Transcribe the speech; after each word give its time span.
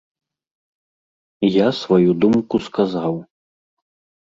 Я 1.57 1.67
сваю 1.81 2.11
думку 2.27 2.55
сказаў. 2.71 3.13